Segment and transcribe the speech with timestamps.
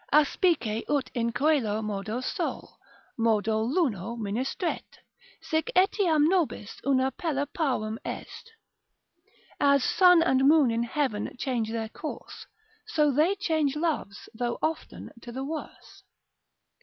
[0.11, 2.79] Aspice ut in coelo modo sol,
[3.19, 4.97] modo luna ministret,
[5.43, 8.49] Sic etiam nobis una pella parum est.
[9.59, 12.47] As sun and moon in heaven change their course,
[12.87, 16.01] So they change loves, though often to the worse.